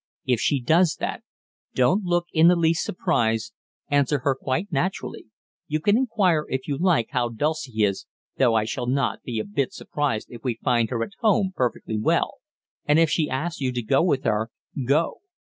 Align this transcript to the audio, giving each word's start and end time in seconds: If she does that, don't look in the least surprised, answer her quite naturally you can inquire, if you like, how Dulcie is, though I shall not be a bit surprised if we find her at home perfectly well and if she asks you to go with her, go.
If 0.25 0.39
she 0.41 0.59
does 0.59 0.95
that, 0.95 1.21
don't 1.75 2.03
look 2.03 2.25
in 2.33 2.47
the 2.47 2.55
least 2.55 2.83
surprised, 2.83 3.53
answer 3.87 4.17
her 4.23 4.33
quite 4.33 4.71
naturally 4.71 5.27
you 5.67 5.79
can 5.79 5.95
inquire, 5.95 6.47
if 6.49 6.67
you 6.67 6.75
like, 6.79 7.09
how 7.11 7.29
Dulcie 7.29 7.83
is, 7.83 8.07
though 8.37 8.55
I 8.55 8.65
shall 8.65 8.87
not 8.87 9.21
be 9.21 9.37
a 9.37 9.45
bit 9.45 9.73
surprised 9.73 10.29
if 10.31 10.43
we 10.43 10.55
find 10.63 10.89
her 10.89 11.03
at 11.03 11.11
home 11.19 11.53
perfectly 11.55 11.99
well 11.99 12.39
and 12.83 12.97
if 12.97 13.11
she 13.11 13.29
asks 13.29 13.61
you 13.61 13.71
to 13.73 13.83
go 13.83 14.01
with 14.01 14.23
her, 14.23 14.49
go. 14.87 15.19